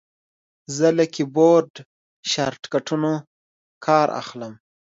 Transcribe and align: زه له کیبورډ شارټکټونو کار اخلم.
زه 0.75 0.87
له 0.97 1.05
کیبورډ 1.15 1.71
شارټکټونو 2.31 3.11
کار 3.85 4.07
اخلم. 4.21 4.53